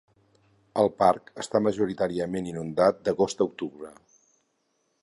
[0.83, 3.95] El parc està majoritàriament inundat d'agost a octubre.